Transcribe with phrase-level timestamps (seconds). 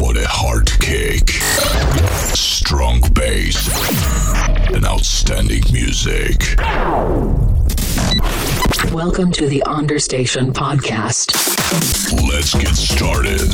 [0.00, 1.28] for the hard kick.
[2.34, 3.68] Strong bass.
[4.72, 6.56] And outstanding music.
[8.94, 11.36] Welcome to the Understation Podcast.
[12.32, 13.52] Let's get started.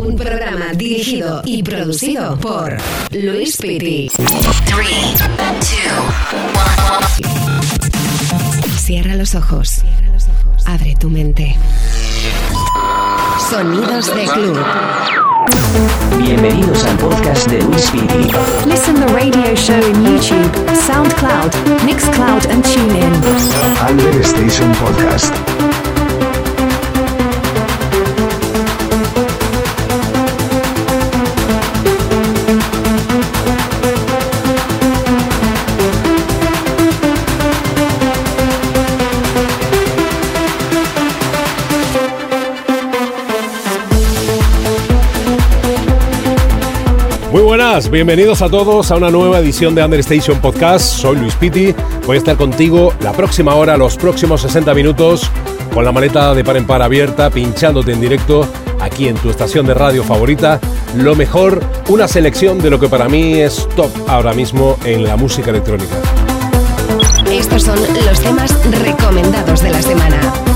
[0.00, 2.78] Un programa dirigido y producido por
[3.10, 4.08] Luis Piti.
[4.64, 5.14] Three,
[5.60, 5.92] two,
[6.56, 7.04] one.
[8.78, 9.82] Cierra los ojos.
[10.64, 11.54] Abre tu mente.
[13.38, 14.58] Sonidos de club.
[16.18, 18.28] Bienvenidos al podcast de Luis Piti.
[18.66, 20.50] Listen the radio show in YouTube,
[20.86, 21.52] SoundCloud,
[21.84, 23.12] Mixcloud, and TuneIn.
[23.88, 25.71] Under Station Podcast.
[47.90, 50.96] Bienvenidos a todos a una nueva edición de Understation Podcast.
[50.96, 51.72] Soy Luis Piti,
[52.04, 55.30] voy a estar contigo la próxima hora, los próximos 60 minutos,
[55.72, 58.48] con la maleta de par en par abierta, pinchándote en directo
[58.80, 60.58] aquí en tu estación de radio favorita.
[60.96, 65.16] Lo mejor, una selección de lo que para mí es top ahora mismo en la
[65.16, 65.94] música electrónica.
[67.30, 70.51] Estos son los temas recomendados de la semana.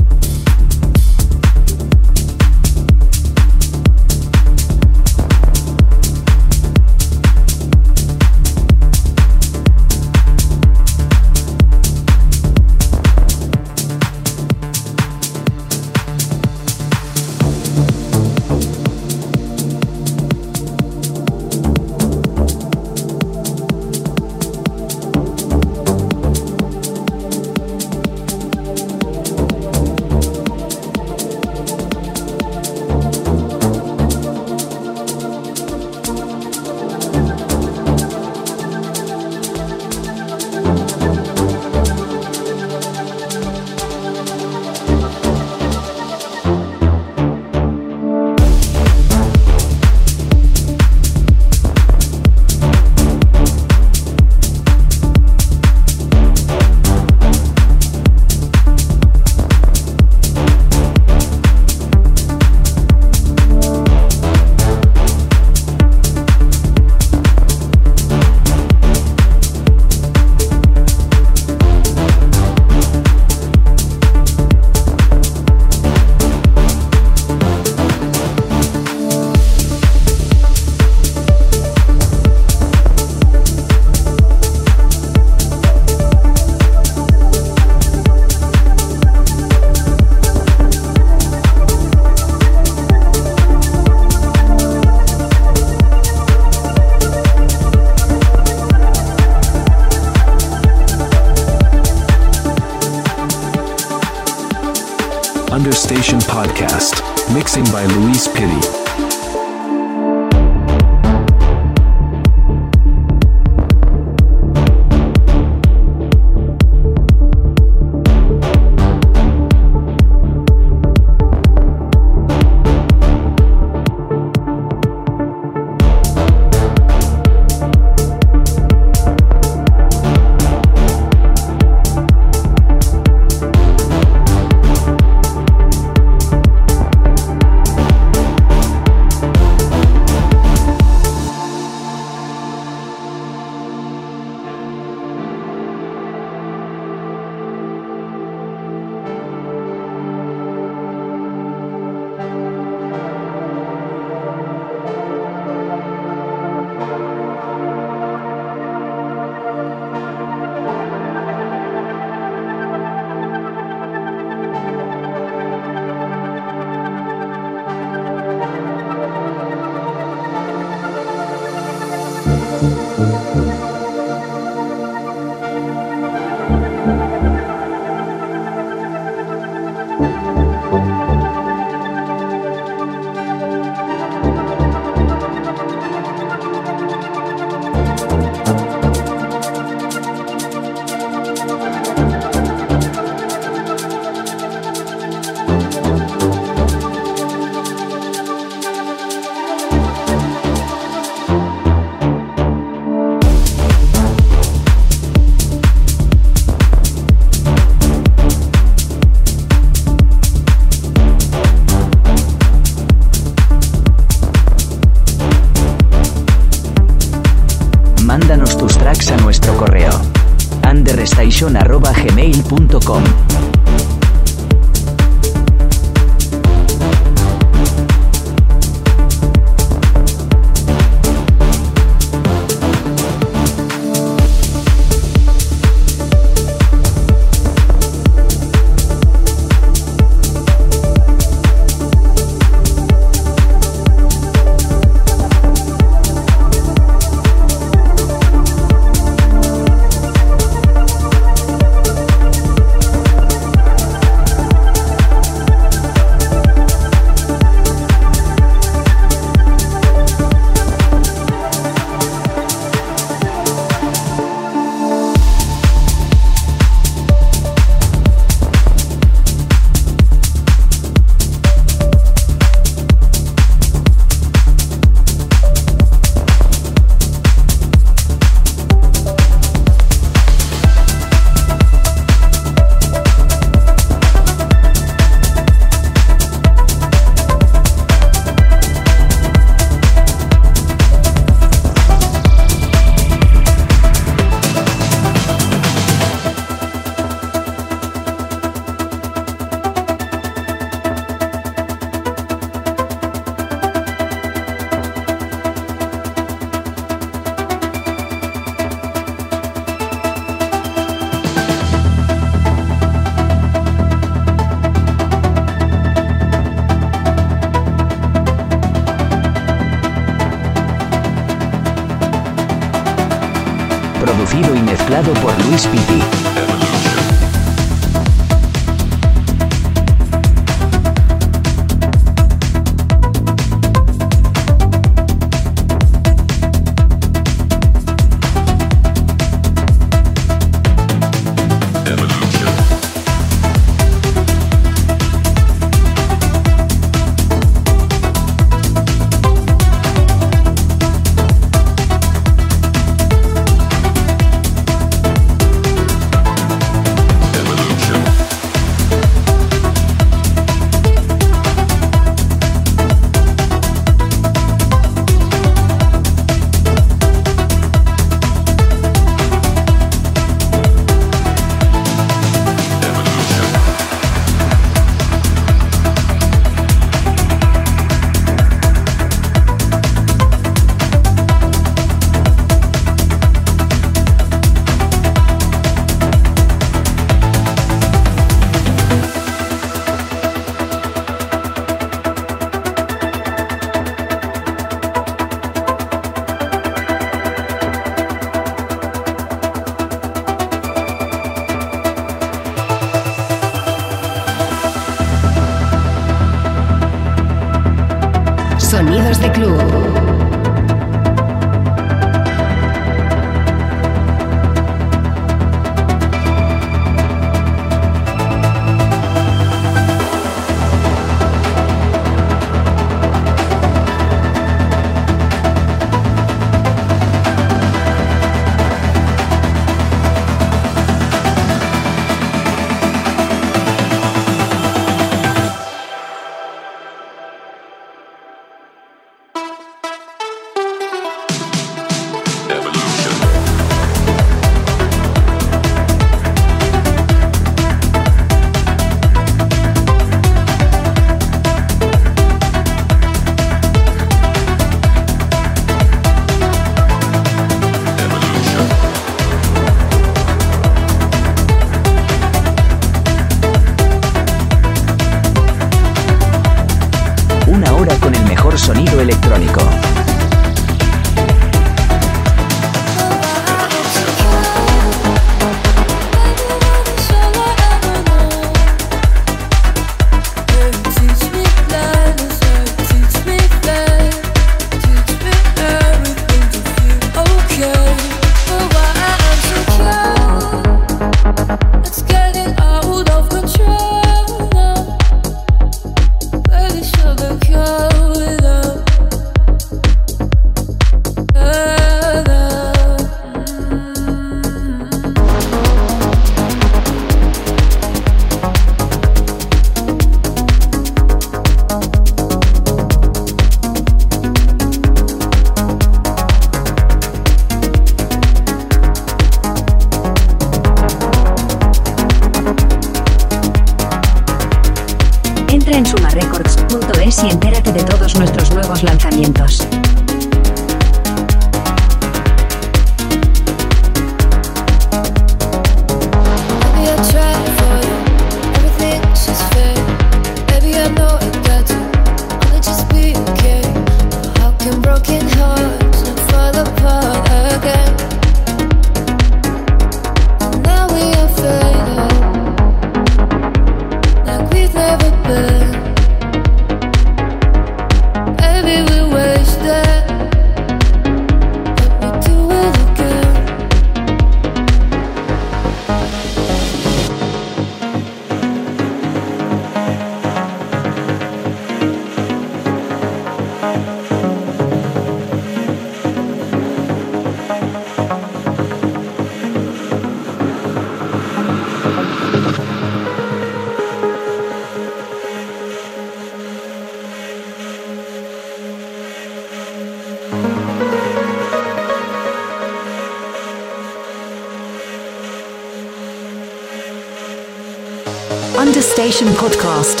[598.72, 600.00] Understation Podcast.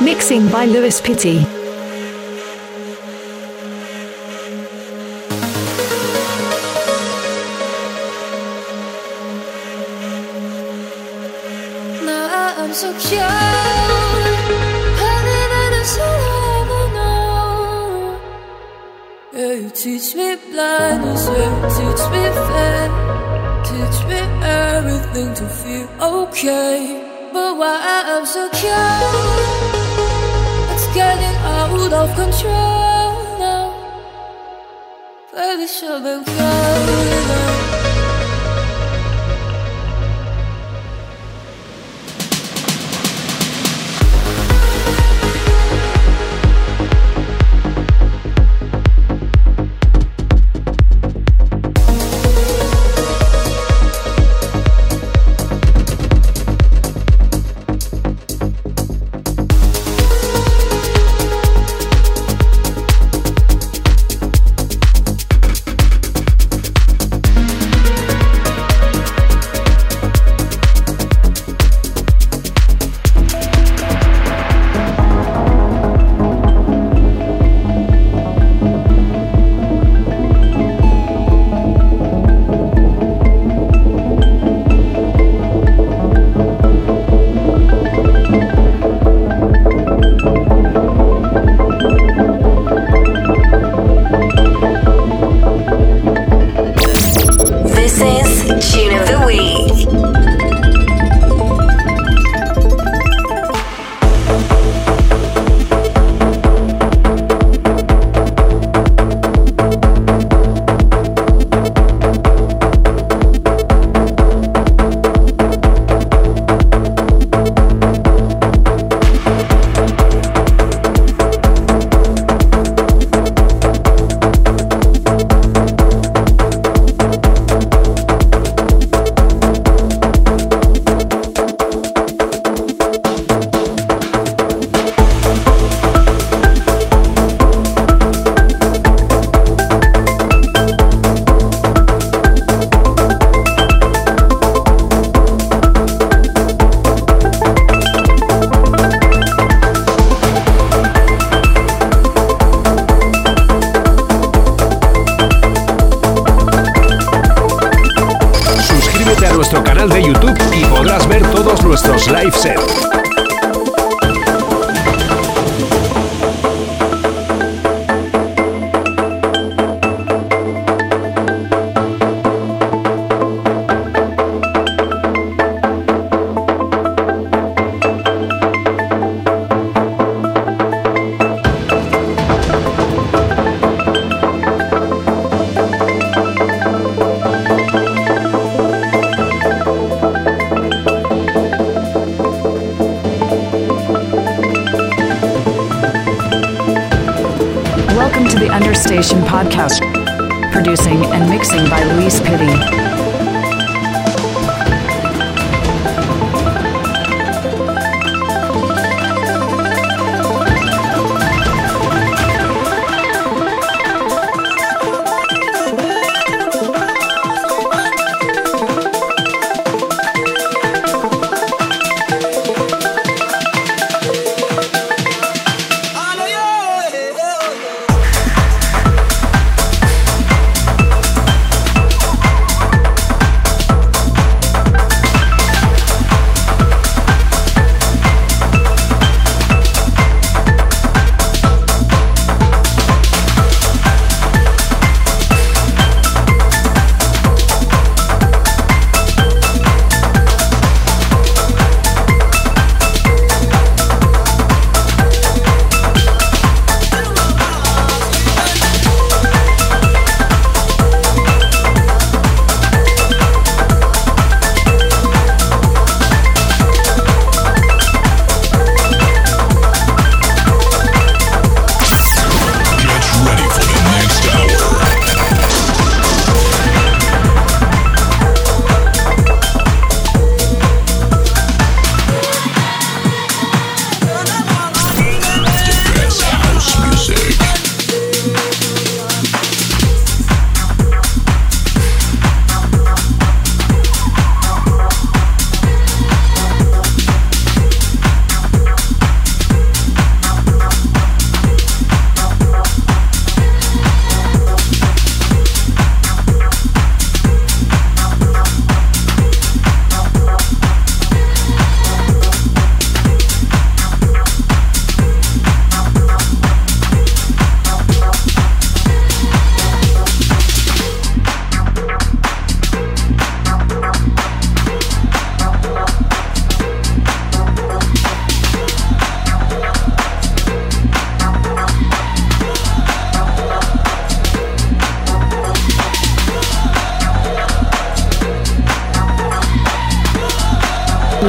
[0.00, 1.51] Mixing by Lewis Pitty.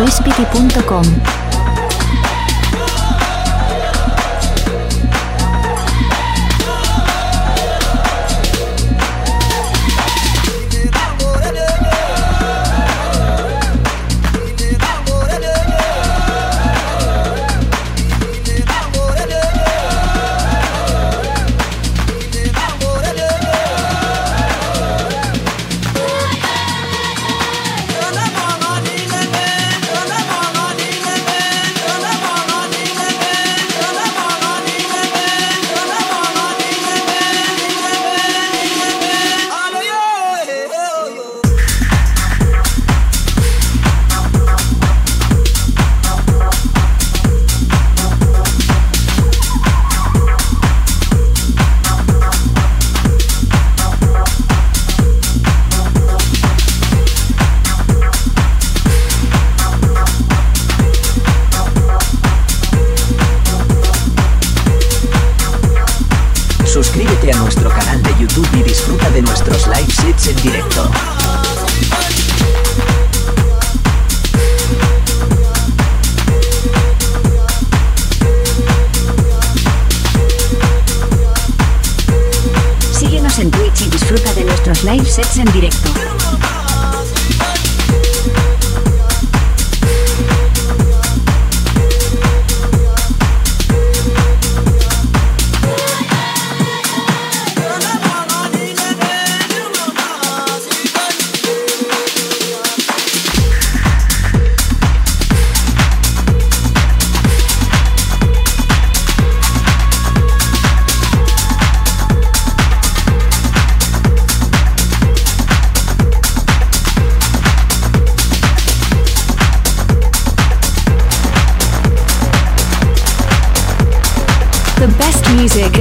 [0.04, 1.43] luispiti.com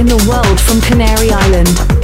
[0.03, 2.02] in the world from Canary Island.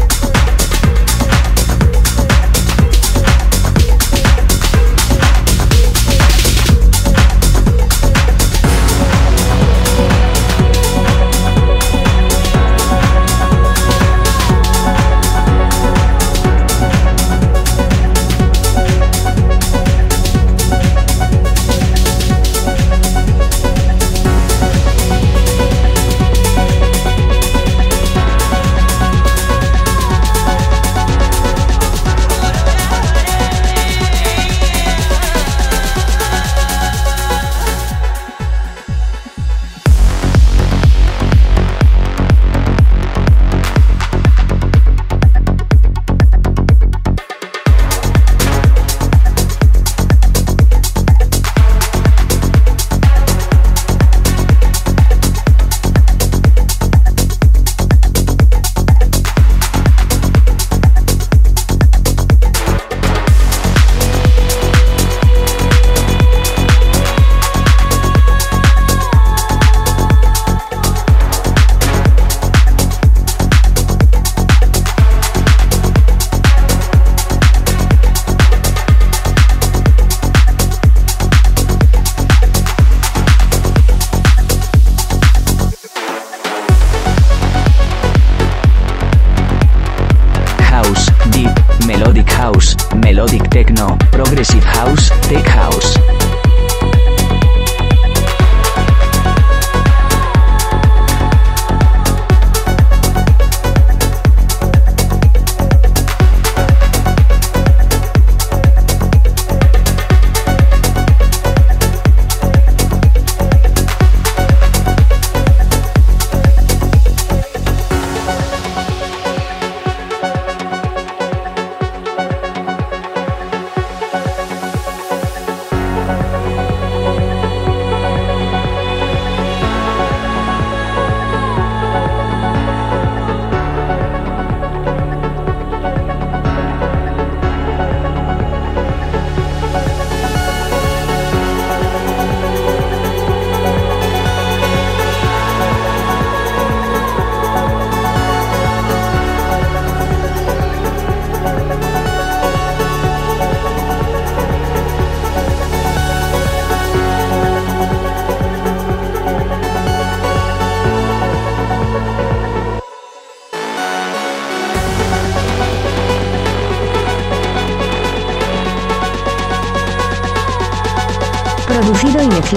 [93.64, 96.19] techno, progressive house, tech house.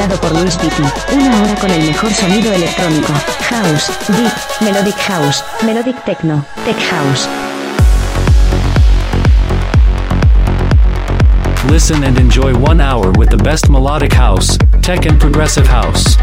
[0.03, 0.59] Mezclado por Luis.
[1.13, 3.13] Una hora con el mejor sonido electrónico.
[3.49, 7.29] House, Deep, Melodic House, Melodic Techno, Tech House.
[11.71, 16.17] Listen and enjoy one hour with the best melodic house, tech and progressive house.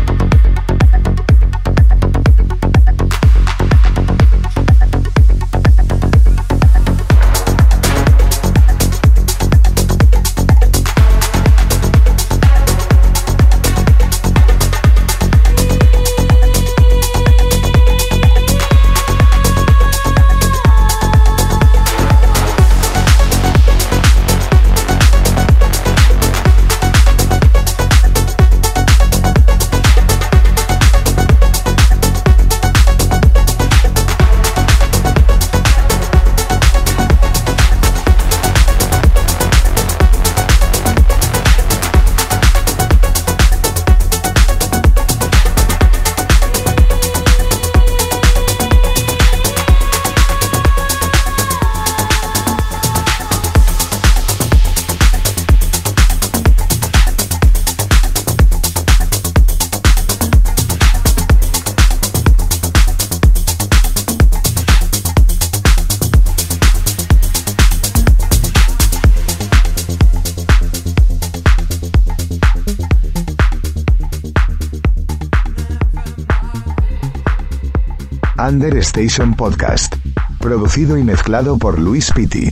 [78.50, 79.96] Under Station Podcast.
[80.40, 82.52] Producido y mezclado por Luis Pitti.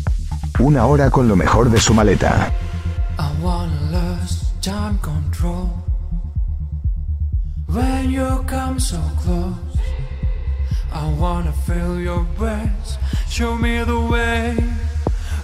[0.60, 2.53] Una hora con lo mejor de su maleta.
[3.17, 5.71] I wanna lose time control.
[7.67, 9.55] When you come so close,
[10.93, 12.99] I wanna feel your breath.
[13.27, 14.55] Show me the way.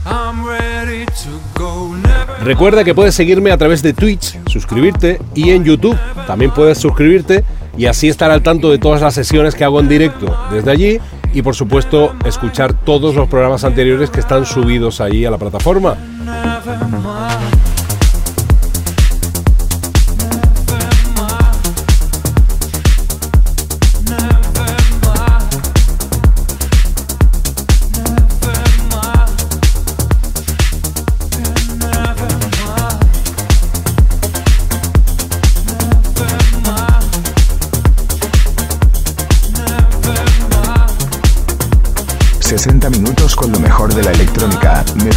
[0.05, 1.95] I'm ready to go.
[1.95, 6.77] Never Recuerda que puedes seguirme a través de Twitch, suscribirte y en YouTube también puedes
[6.77, 7.43] suscribirte
[7.77, 10.99] y así estar al tanto de todas las sesiones que hago en directo desde allí
[11.33, 15.97] y por supuesto escuchar todos los programas anteriores que están subidos allí a la plataforma.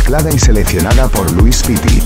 [0.06, 2.00] Mezclada y seleccionada por Luis Pitti.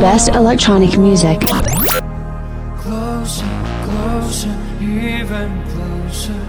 [0.00, 1.40] Best electronic music.
[1.40, 3.48] Closer,
[3.82, 6.40] closer, even closer.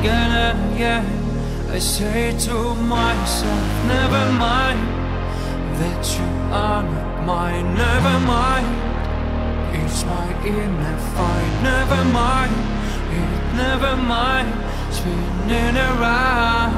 [0.00, 1.06] Again and again,
[1.70, 4.80] I say to myself, never mind
[5.80, 7.74] that you are not mine.
[7.74, 8.68] Never mind,
[9.80, 11.52] it's my inner fight.
[11.62, 12.52] Never mind,
[13.16, 14.52] it never mind,
[14.92, 16.77] spinning around.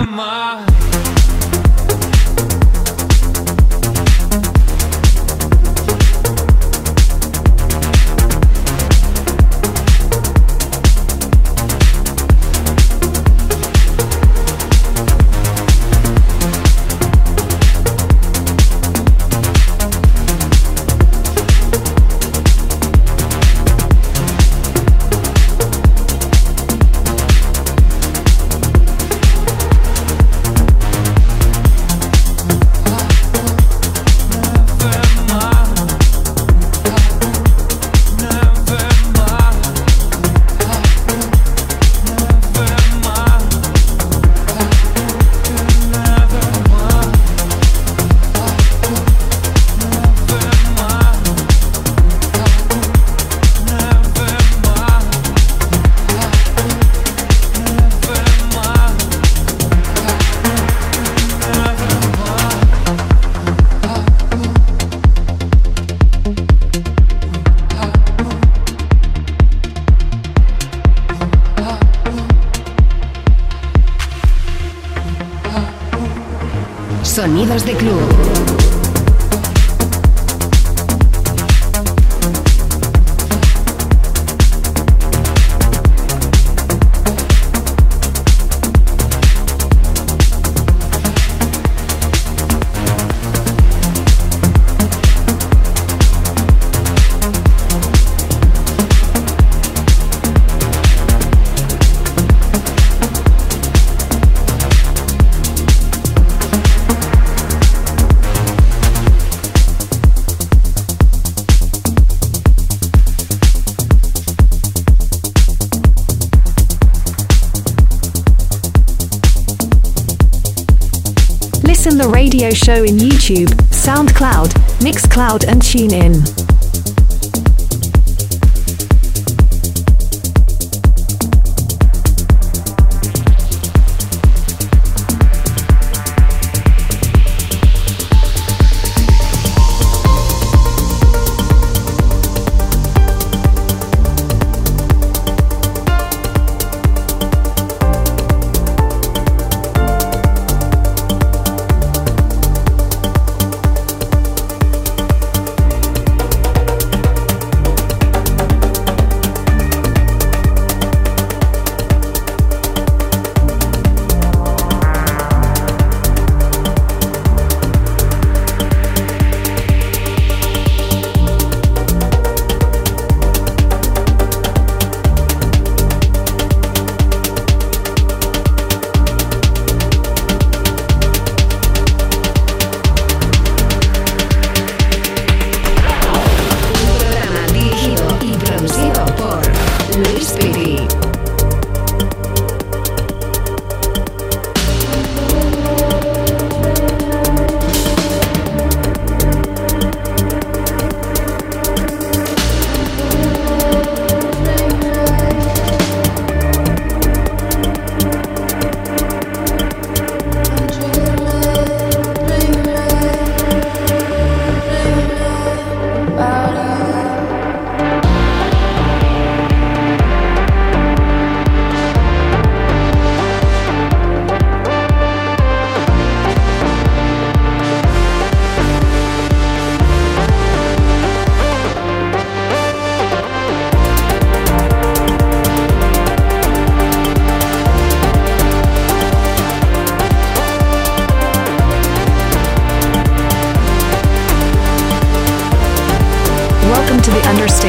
[122.40, 124.48] radio show in YouTube, SoundCloud,
[124.81, 126.50] Mixcloud and TuneIn.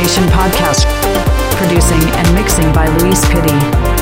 [0.02, 0.86] Podcast.
[1.58, 4.01] Producing and mixing by Luis Pitti.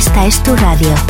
[0.00, 1.09] Esta es tu radio.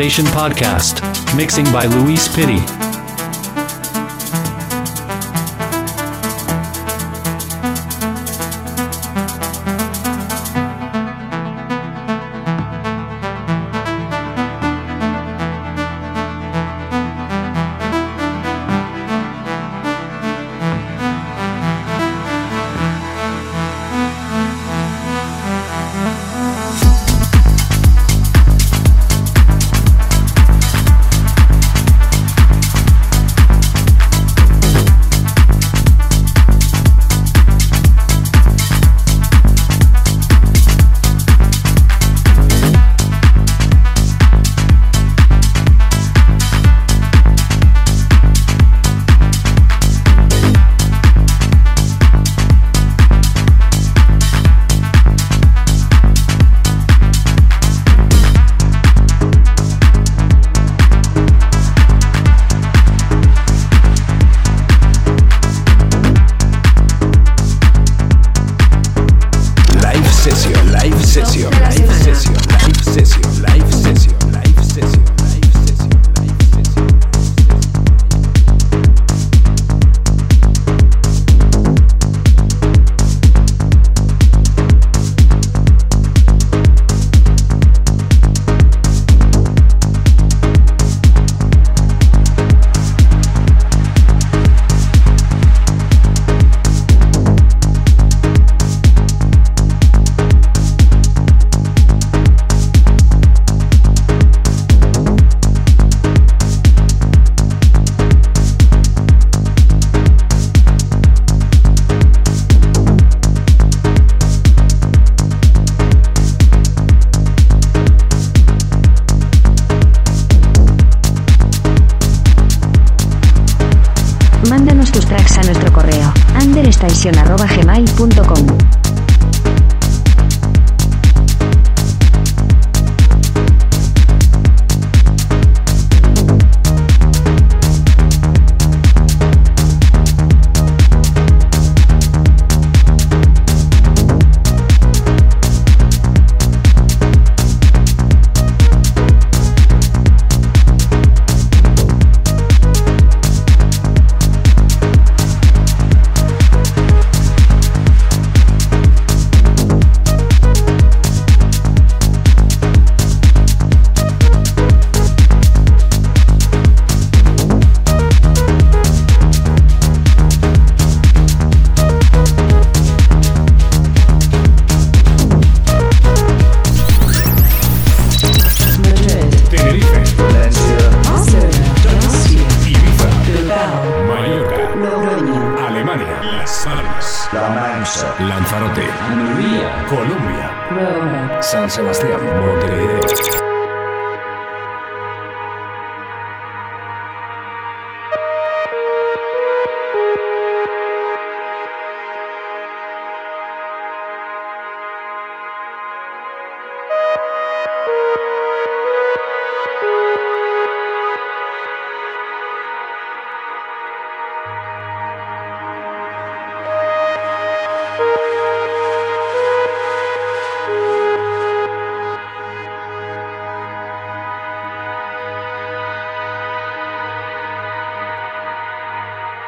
[0.00, 1.36] Understation Podcast.
[1.36, 2.79] Mixing by Luis Pitti.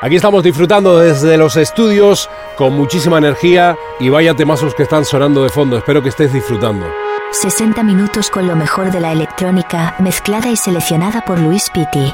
[0.02, 5.44] Aquí estamos disfrutando desde los estudios con muchísima energía y vaya temazos que están sonando
[5.44, 5.78] de fondo.
[5.78, 6.92] Espero que estés disfrutando.
[7.30, 12.12] 60 minutos con lo mejor de la electrónica, mezclada y seleccionada por Luis Pitti.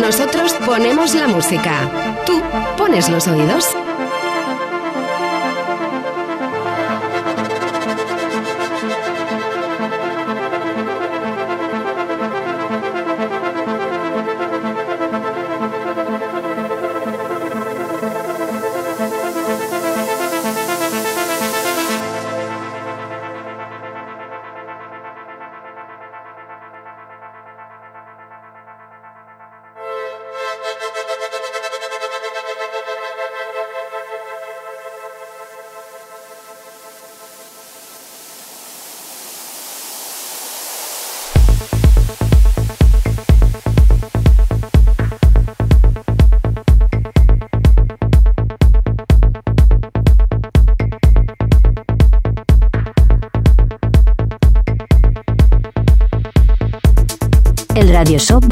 [0.00, 1.72] Nosotros ponemos la música.
[2.24, 2.40] Tú
[2.76, 3.76] pones los oídos.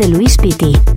[0.00, 0.89] De Luis Pitti.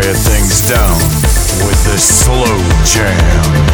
[0.00, 0.96] Quiet things down
[1.66, 3.69] with the slow jam.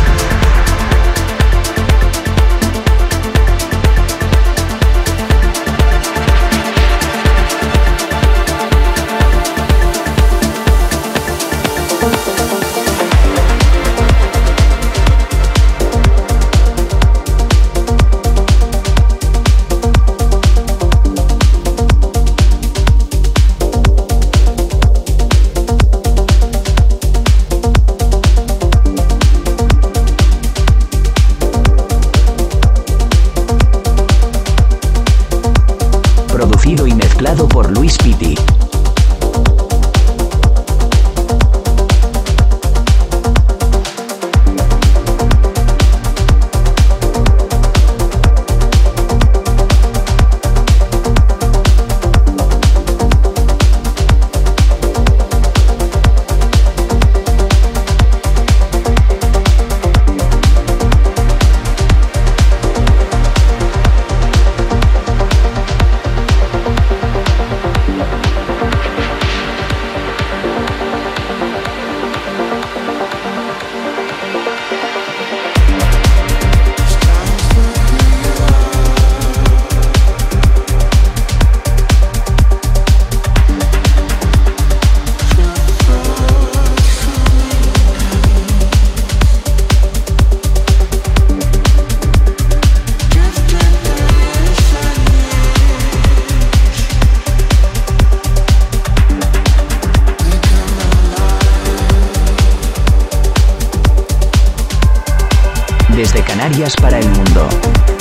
[105.96, 107.95] Desde Canarias para el mundo.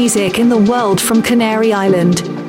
[0.00, 2.39] Music in the world from Canary Island.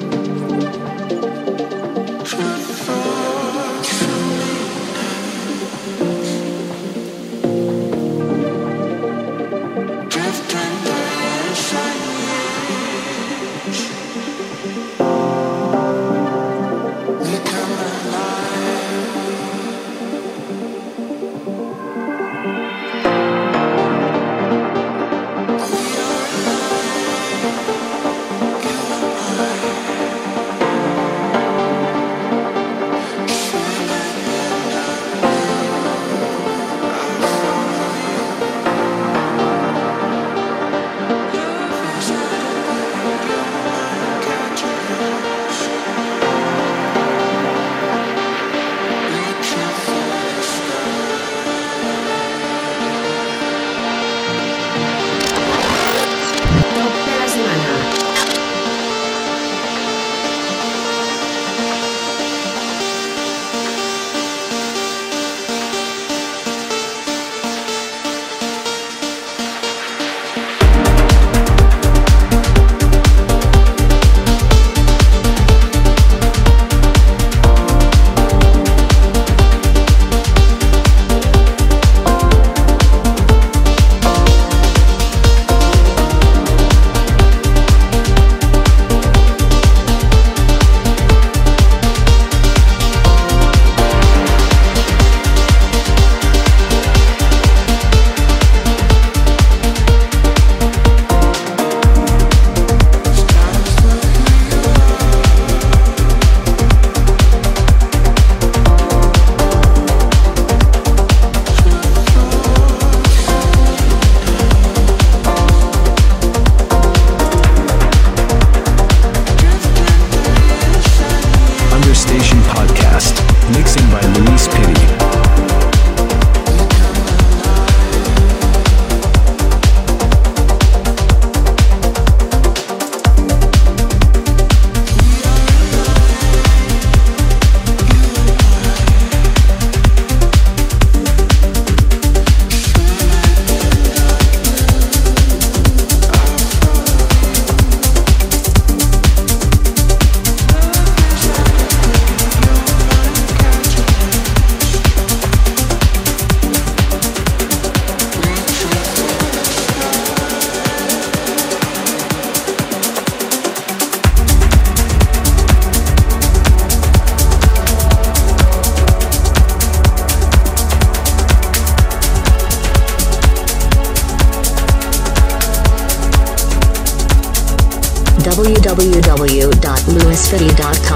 [180.32, 180.91] city.com.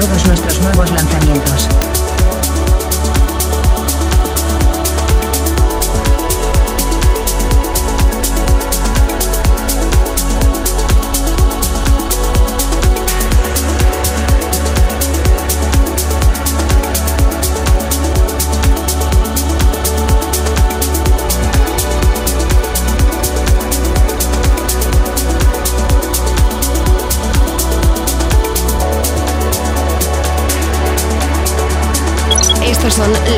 [0.00, 2.09] todos nuestros nuevos lanzamientos.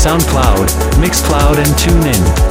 [0.00, 2.49] SoundCloud, Mixcloud and TuneIn.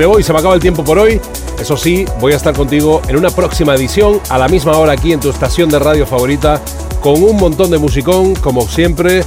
[0.00, 1.20] Me voy, se me acaba el tiempo por hoy.
[1.60, 5.12] Eso sí, voy a estar contigo en una próxima edición, a la misma hora aquí
[5.12, 6.58] en tu estación de radio favorita,
[7.02, 9.24] con un montón de musicón, como siempre,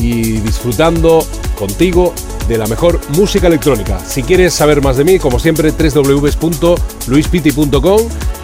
[0.00, 1.24] y disfrutando
[1.56, 2.14] contigo
[2.48, 4.00] de la mejor música electrónica.
[4.00, 8.00] Si quieres saber más de mí, como siempre, www.luispiti.com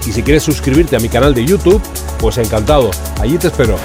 [0.07, 1.83] y si quieres suscribirte a mi canal de YouTube,
[2.21, 2.93] pues encantado.
[3.21, 3.79] Allí te espero.